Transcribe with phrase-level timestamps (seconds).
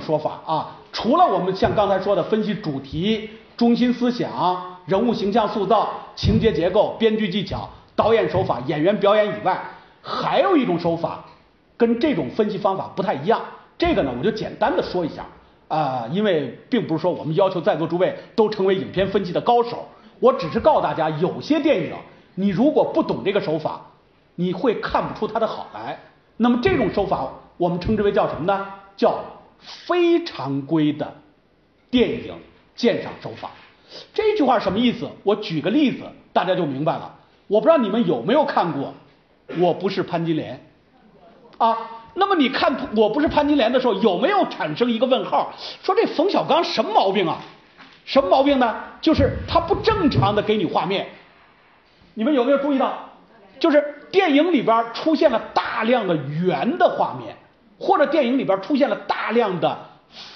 [0.00, 9.60] 说法啊，除了我们像刚才说的分析主题、中心思想、人物形象塑造、情节结构、编剧技巧、导演手法、演员表演以外，
[10.02, 11.24] 还有一种手法
[11.76, 13.40] 跟这种分析方法不太一样。
[13.76, 15.24] 这个呢，我就简单的说一下
[15.68, 19.86] 啊，因为并不是说我们要求在座诸位都成为影片分析的高手，
[20.20, 21.92] 我只是告诉大家，有些电影
[22.34, 23.80] 你如果不懂这个手法，
[24.36, 25.98] 你会看不出它的好来。
[26.36, 28.66] 那么这种手法，我们称之为叫什么呢？
[28.96, 29.18] 叫
[29.60, 31.14] 非常规的
[31.90, 32.34] 电影
[32.74, 33.50] 鉴赏手法。
[34.12, 35.08] 这句话什么意思？
[35.22, 37.14] 我举个例子，大家就明白了。
[37.46, 38.92] 我不知道你们有没有看过
[39.60, 40.60] 《我不是潘金莲》
[41.64, 41.76] 啊？
[42.14, 45.52] 那么你看《我不是潘金莲》的时候，有没有产生一个问号？
[45.82, 47.38] 说这冯小刚什么毛病啊？
[48.04, 48.74] 什么毛病呢？
[49.00, 51.06] 就是他不正常的给你画面。
[52.14, 53.08] 你们有没有注意到？
[53.60, 57.36] 就是电影里边出现了大量的圆的画面，
[57.78, 59.78] 或者电影里边出现了大量的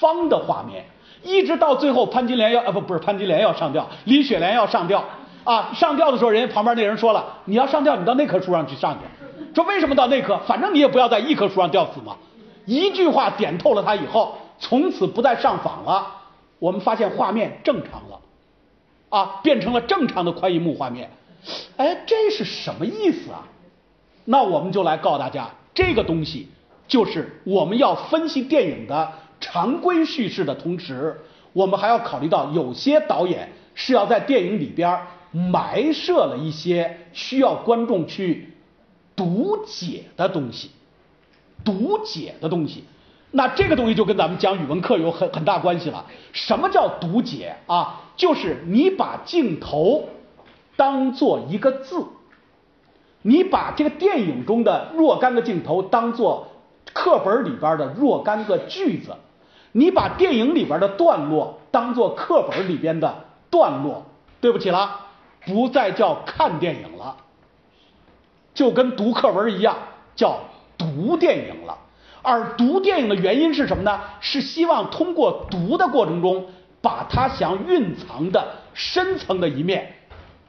[0.00, 0.84] 方的画面，
[1.22, 5.04] 一直到最后潘金莲要啊不不是潘金莲要上吊，李雪莲要上吊
[5.44, 9.54] 啊上吊的时候，人家旁边那人说了，你要上吊，你到那棵树上去上去。
[9.54, 10.38] 说为什么到那棵？
[10.46, 12.16] 反正你也不要在一棵树上吊死嘛。
[12.64, 16.06] 一句话点透了他以后，从此不再上访了。
[16.58, 18.20] 我们发现画面正常了，
[19.08, 21.10] 啊，变成了正常的宽银幕画面。
[21.76, 23.42] 哎，这是什么意思啊？
[24.24, 26.48] 那我们就来告诉大家，这个东西
[26.92, 31.18] 就是我们要分析电影的常规叙事的同时，
[31.54, 38.52] 我们还要考虑到有些导演是要在电影里边埋设了一些需要观众去
[39.16, 40.70] 读解的东西，
[41.64, 42.84] 读解的东西。
[43.30, 46.04] 那这个东西就跟咱们讲语文课有很很大关系了。
[46.34, 48.02] 什么叫读解啊？
[48.18, 50.10] 就是你把镜头。
[50.76, 52.04] 当做一个字，
[53.22, 56.48] 你把这个电影中的若干个镜头当做
[56.92, 59.14] 课本里边的若干个句子，
[59.72, 64.06] 你把电影里边的段落当做课本里边的段落，
[64.40, 65.00] 对不起了，
[65.46, 67.16] 不再叫看电影了，
[68.54, 69.76] 就跟读课文一样，
[70.14, 70.40] 叫
[70.76, 71.78] 读电影了。
[72.22, 74.00] 而读电影的原因是什么呢？
[74.20, 76.46] 是希望通过读的过程中，
[76.80, 79.94] 把它想蕴藏的深层的一面。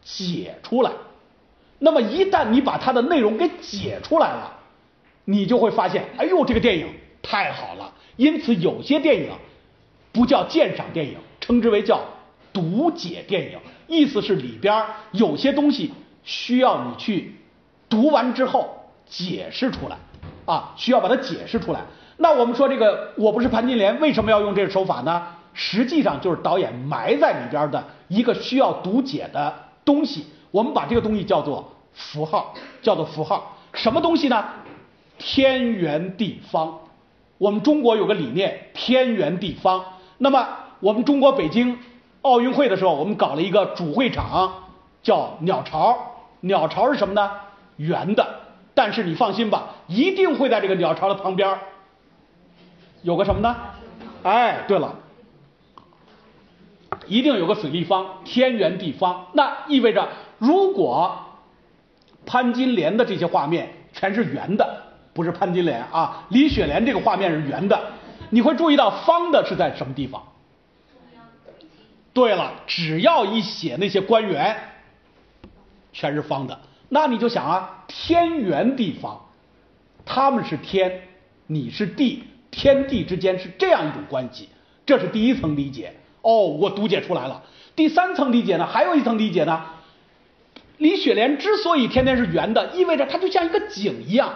[0.00, 0.90] 解出来，
[1.80, 4.57] 那么一旦你把它的内容给解出来了，
[5.30, 6.86] 你就会发现，哎呦，这个电影
[7.20, 7.92] 太好了。
[8.16, 9.28] 因此，有些电影
[10.10, 12.00] 不叫鉴赏电影，称之为叫
[12.50, 13.58] 读解电影。
[13.88, 15.92] 意思是里边有些东西
[16.24, 17.34] 需要你去
[17.90, 19.98] 读完之后解释出来
[20.46, 21.80] 啊，需要把它解释出来。
[22.16, 25.26] 那我们说这个我不是潘金莲，为什么要用这个手法呢？
[25.52, 29.54] 实际上就是导演埋在里边的一个需要读解的。
[29.84, 33.56] 东西，我们把这个东西叫做符号，叫做符号。
[33.74, 34.44] 什么东西呢？
[35.18, 36.80] 天圆地方。
[37.36, 39.84] 我们中国有个理念，天圆地方。
[40.18, 40.48] 那么，
[40.80, 41.78] 我们中国北京
[42.22, 44.52] 奥运会的时候，我们搞了一个主会场，
[45.02, 45.96] 叫鸟巢。
[46.40, 47.30] 鸟巢是什么呢？
[47.76, 48.26] 圆的。
[48.74, 51.58] 但是你放心吧，一定会在这个鸟巢的旁边
[53.02, 53.56] 有个什么呢？
[54.22, 54.94] 哎，对了。
[57.06, 60.08] 一定有个水立方，天圆地方，那意味着
[60.38, 61.18] 如果
[62.26, 64.82] 潘金莲的这些画面全是圆的，
[65.18, 67.90] 不是潘金莲啊，李雪莲这个画面是圆的，
[68.30, 70.22] 你会注意到方的是在什么地方？
[72.12, 74.56] 对了，只要一写那些官员，
[75.92, 79.20] 全是方的，那你就想啊，天圆地方，
[80.04, 81.02] 他们是天，
[81.48, 84.48] 你是地，天地之间是这样一种关系，
[84.86, 85.94] 这是第一层理解。
[86.22, 87.42] 哦，我读解出来了。
[87.74, 88.64] 第三层理解呢？
[88.64, 89.64] 还有一层理解呢。
[90.76, 94.32] 李雪莲之所以天天是圆的，意味着它就像一个井一样，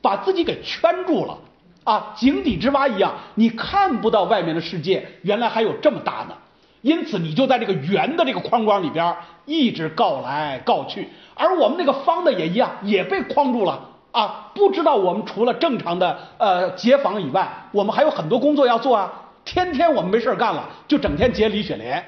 [0.00, 1.38] 把自己给圈住了
[1.84, 6.34] 啊，井底之蛙一样，你看不到外面的世界，原来还有这么大呢。
[6.82, 9.16] 因此，你就在这个圆的这个框框里边
[9.46, 14.50] 一直告来告去，而我们那个方的也一样，也被框住了啊。
[14.54, 19.12] 不知道我们除了正常的呃结访以外，我们还有很多工作要做啊。
[19.44, 22.04] 天天我们没事干了，就整天结李雪莲，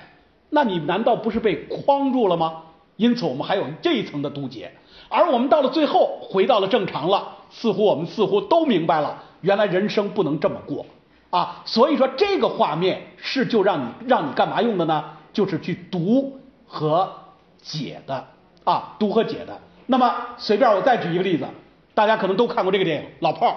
[0.50, 2.62] 那你难道不是被框住了吗？
[2.96, 4.70] 因此我们还有这一层的堵截，
[5.10, 10.86] 而我们到了最后回到了正常了，似乎我们似乎都明白了，原来人生不能这么过
[11.28, 11.60] 啊！
[11.66, 15.04] 所以说这个画面是就让你让你干嘛用的呢？
[15.34, 17.12] 就是去读和
[17.60, 18.24] 解的
[18.64, 19.58] 啊，读和解的。
[19.86, 21.46] 那么随便我再举一个例子，
[21.92, 23.50] 大家可能都看过这个电影《老炮儿》，《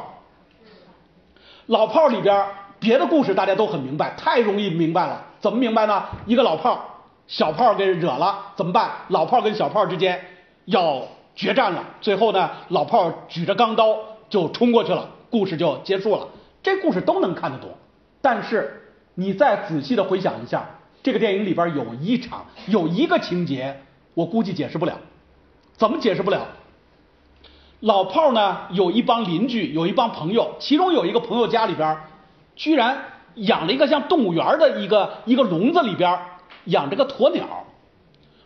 [1.67, 2.45] 老炮儿》里边。
[2.79, 5.23] 别的故事大家都很明白，太容易明白了。
[5.39, 6.03] 怎么明白呢？
[6.25, 6.79] 一个老炮儿，
[7.27, 8.91] 小炮儿给惹了，怎么办？
[9.07, 10.19] 老炮儿跟小炮儿之间
[10.65, 11.01] 要
[11.35, 11.83] 决战了。
[12.01, 13.97] 最后呢，老炮儿举着钢刀
[14.29, 16.27] 就冲过去了，故事就结束了。
[16.61, 17.69] 这故事都能看得懂
[18.21, 20.65] 但是你再仔细的回想一下，
[21.03, 23.81] 这个电影里边有一场有一个情节，
[24.13, 24.97] 我估计解释不了，
[25.75, 26.47] 怎么解释不了？
[27.81, 31.97] 老炮呢有一帮邻居，有一帮朋友，其中有一个朋友家里边，
[32.55, 32.97] 居然
[33.35, 36.17] 养了一个像动物园的一个一个笼子里边
[36.65, 37.62] 养着个鸵鸟。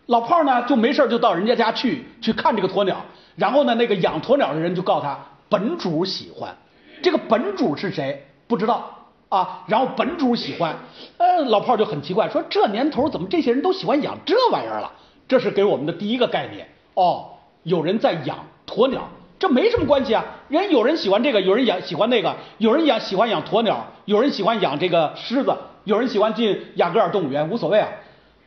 [0.07, 2.97] 老炮呢就没事就到人家家去去看这个鸵鸟，
[3.35, 5.17] 然后呢那个养鸵鸟的人就告诉他
[5.47, 6.53] 本主喜欢，
[7.01, 8.25] 这个本主是谁？
[8.47, 8.93] 不知道。
[9.29, 10.73] 啊，然后本主喜欢，
[11.17, 14.89] 呃老炮就很奇怪，说这年头怎么这些人都喜欢养这玩意儿了？
[15.27, 16.65] 这是给我们的第一个概念。
[16.93, 17.25] 哦，
[17.63, 19.09] 有人在养鸵鸟。
[19.37, 27.89] 这没什么关系啊，人有人喜欢这个，有人养喜欢那个，有人养喜欢养鸵鸟，有人喜欢养这个狮子，有人喜欢进雅戈尔动物园，无所谓啊，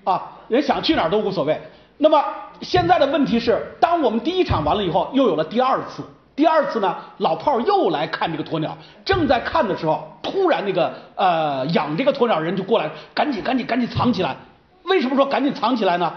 [0.05, 1.61] 啊，人想去哪儿都无所谓。
[1.99, 2.25] 那么
[2.63, 6.03] 现在的问题是，当我们第一场完了以后，又有了第二次，
[6.35, 14.37] 第二次呢，老炮儿又来看这个鸵鸟，正在看的时候，突然那个呃养这个鸵鸟人就过来，赶紧赶紧赶紧藏起来。
[14.85, 16.13] 为什么说赶紧藏起来呢？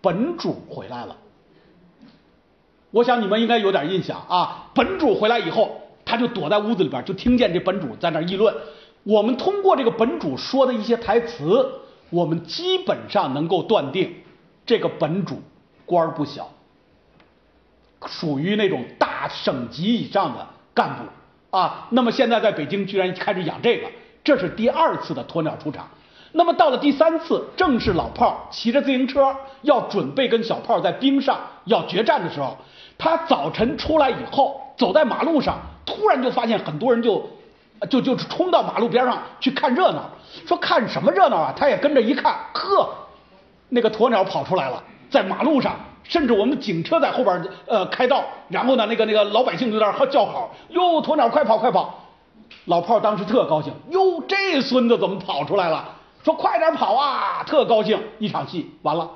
[0.00, 1.16] 本主回来了。
[2.92, 8.54] 我想你们应该有点印象啊，本主回来以后，他就躲在屋子里边，就听见这本主在那议论。
[9.02, 11.68] 我们通过这个本主说的一些台词，
[12.10, 14.14] 我们基本上能够断定，
[14.66, 15.42] 这个本主
[15.84, 16.50] 官儿不小，
[18.06, 21.88] 属于那种大省级以上的干部啊。
[21.90, 23.88] 那么现在在北京居然开始养这个，
[24.22, 25.88] 这是第二次的鸵鸟出场。
[26.32, 32.56] 那么到了第三次，正是老炮骑着自行车要准备跟小炮在冰上要决战的时候。
[32.98, 37.28] 他早晨出来以后，走在马路上，突然就发现很多人就
[37.90, 40.10] 就就冲到马路边上去看热闹。
[40.46, 41.54] 说看什么热闹啊？
[41.56, 42.88] 他也跟着一看，呵，
[43.68, 52.00] 那个鸵鸟跑出来了，在马路上，甚至我们警车在后边呃开道，然后呢，那个那个老百姓就在那叫好，哟，鸵鸟快跑快跑！
[52.66, 55.88] 老炮当时特高兴，哟，这孙子怎么跑出来了？
[56.24, 57.44] 说快点跑啊！
[57.46, 59.10] 特高兴，一场戏完了。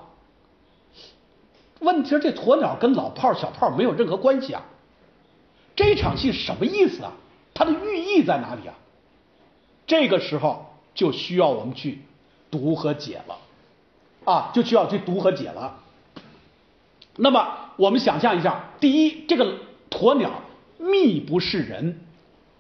[1.81, 4.63] 问题是这鸵鸟跟老炮小炮没有任何关系啊！
[5.75, 7.13] 这场戏什么意思啊？
[7.59, 8.75] 它的寓意在哪里啊？
[9.85, 12.03] 这个时候就需要我们去
[12.53, 13.37] 读和解了
[14.25, 15.81] 啊，就需要去读和解了。
[17.17, 19.59] 那么我们想象一下，第一，这个
[19.91, 20.31] 鸵鸟
[20.79, 21.99] 密不是人，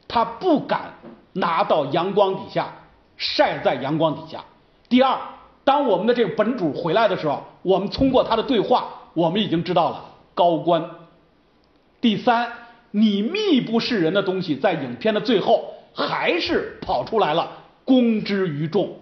[0.08, 0.94] 它不敢
[1.34, 2.72] 拿到阳光底下
[3.16, 4.44] 晒在阳光底下。
[4.88, 5.16] 第二，
[5.62, 8.88] 当我们的这个本主回来的时候，我们通过他的对话。
[9.14, 10.04] 我们已经知道了
[10.34, 10.90] 高官。
[12.00, 12.52] 第三，
[12.90, 17.50] 你密不示人的东西，在影片的最后还是跑出来了，
[17.84, 18.96] 公之于众。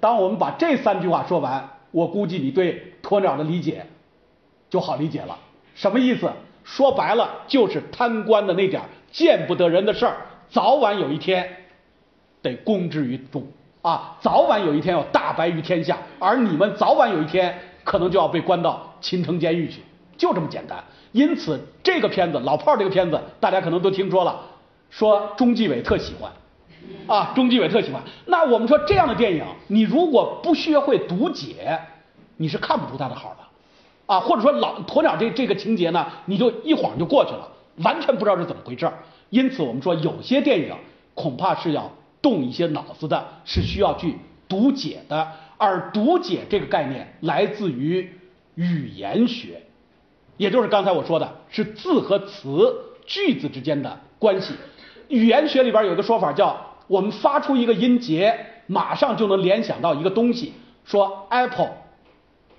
[0.00, 3.86] 当我们把这三句话说完，我估计你对鸵鸟的理解
[4.70, 5.38] 就好理解了。
[5.74, 6.30] 什么意思？
[6.64, 10.16] 说白了就是贪官的那点见不得人的事儿，
[10.50, 11.48] 早晚有一天
[12.42, 13.46] 得公之于众
[13.82, 17.58] 啊，早晚有一天要大白于天下，而你们早晚有一天。
[17.84, 19.80] 可能就要被关到秦城监狱去，
[20.18, 20.84] 就这么简单。
[21.12, 24.38] 因此，这个片子《老炮儿》这个片子，大家可能都听说了，
[24.90, 26.30] 说中纪委特喜欢，
[27.06, 28.02] 啊，中纪委特喜欢。
[28.26, 31.80] 那我们说这样的电影，你如果不学会读解，
[32.36, 38.92] 你是看不出它的好的，啊，或者说老鸵鸟这这个情节呢，你就一晃就过去了，完全不知道是怎么回事儿。
[39.30, 40.74] 因此，我们说有些电影
[41.14, 44.16] 恐怕是要动一些脑子的，是需要去
[44.48, 45.26] 读解的。
[45.60, 48.12] 而读解这个概念来自于
[48.54, 49.60] 语言学，
[50.38, 54.54] 也就是刚才我说的是字和词、句子之间的关系。
[55.08, 58.34] 语言学里边有个说法叫，我们发出一个音节，
[58.66, 60.54] 马上就能联想到一个东西。
[60.84, 61.68] 说 apple，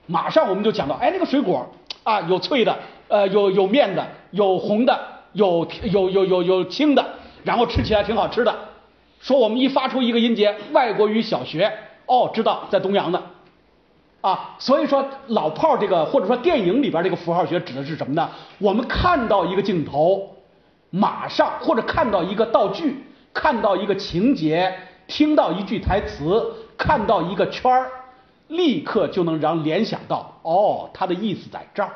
[0.05, 1.67] 马上我们就想到，哎，那个水果
[2.03, 4.99] 啊，有脆的，呃，有有面的，有红的，
[5.33, 7.03] 有有有有有青的，
[7.43, 8.55] 然后吃起来挺好吃的。
[9.19, 11.71] 说我们一发出一个音节，外国语小学。
[12.05, 13.21] 哦，知道在东阳的，
[14.21, 18.29] 啊，所以说老炮儿这个或者说电影里边这个符号学指的是什么呢？
[18.57, 20.35] 我们看到一个镜头，
[20.89, 24.73] 马上或者看到一个道具，看到一个情节，
[25.07, 27.89] 听到一句台词，看到一个圈儿，
[28.49, 31.89] 立刻就能让联想到，哦，它的意思在这儿。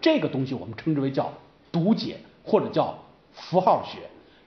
[0.00, 1.30] 这个东西我们称之为叫
[1.70, 2.96] 读解或者叫
[3.32, 3.98] 符号学，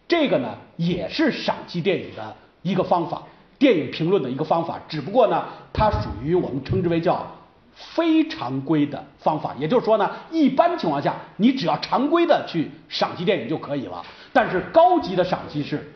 [0.07, 3.21] 这个呢也是赏析电影的一个方法。
[3.59, 7.27] 电影评论的一个方法，只不过呢，它属于我们称之为叫
[7.75, 9.53] 非常规的方法。
[9.59, 14.01] 也就是说呢，一般情况下，你只要常规的去赏析电影就可以了。
[14.31, 15.91] 但是高级的赏析是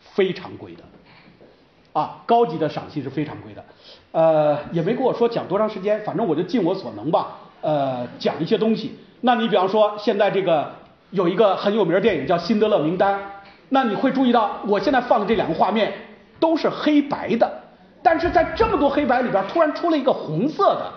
[0.00, 0.82] 非常规的，
[1.92, 3.64] 啊，高级的赏析是非常规的。
[4.10, 8.98] 呃，也没跟我说讲多长时间，反正我就尽我所能吧，呃，讲一些东西。
[9.20, 10.72] 那你比方说，现在这个
[11.10, 13.14] 有一个很有名的电影叫《辛德勒名单》，
[13.68, 15.92] 那你会注意到我现在放的这两个画面。
[16.38, 17.62] 都是黑白的，
[18.02, 20.92] 但是在这么多黑白里边，突然出了一个红色的，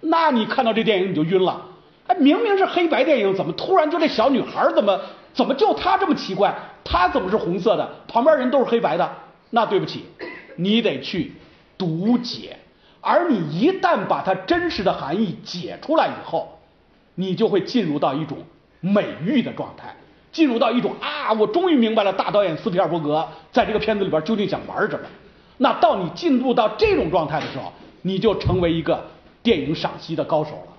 [0.00, 1.66] 那你看到这电影你就晕了。
[2.06, 5.00] 哎，明明是黑白电影，怎么突然就这小女孩怎么
[5.32, 6.54] 怎么就她这么奇怪？
[6.84, 7.88] 她怎么是红色的？
[8.08, 9.08] 旁边人都是黑白的？
[9.50, 10.04] 那对不起，
[10.56, 11.32] 你得去
[11.78, 12.56] 读解。
[13.00, 16.58] 而你一旦把它真实的含义解出来以后，
[17.14, 18.38] 你就会进入到一种
[18.80, 19.94] 美育的状态，
[20.32, 25.06] 进入到一种啊，我终于明白了大导演斯皮尔伯格在这个片子里边究竟想玩什么。
[25.58, 29.06] 那到你进入到这种状态的时候，你就成为一个
[29.42, 30.72] 电影赏析的高手了，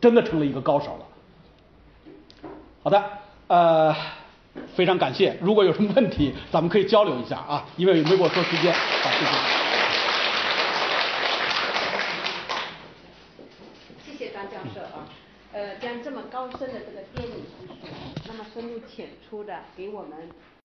[0.00, 2.50] 真的成了一个高手了。
[2.82, 3.02] 好的，
[3.48, 3.96] 呃，
[4.76, 5.36] 非常感谢。
[5.40, 8.72] 如果有什么问题，咱们可以交流一下啊，因为没给我说时间。
[8.72, 9.10] 好，
[14.06, 15.08] 谢谢谢张教授啊。
[15.52, 17.27] 呃，将这么高深的这个电，
[18.58, 20.48] 深入浅出的给我们。